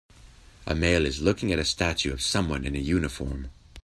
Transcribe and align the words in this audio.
A 0.65 0.73
male 0.73 1.05
is 1.05 1.21
looking 1.21 1.51
at 1.51 1.59
a 1.59 1.63
statue 1.63 2.11
of 2.11 2.23
someone 2.23 2.65
in 2.65 2.75
a 2.75 2.79
uniform. 2.79 3.51